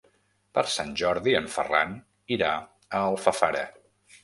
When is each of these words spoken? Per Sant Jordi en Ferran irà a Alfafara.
Per 0.57 0.61
Sant 0.75 0.89
Jordi 1.01 1.35
en 1.41 1.51
Ferran 1.57 1.95
irà 2.39 2.51
a 2.55 3.05
Alfafara. 3.13 3.65